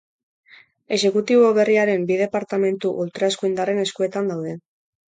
[0.97, 4.61] Exekutibo berriaren bi departamentu ultraeskuindarren eskuetan daude.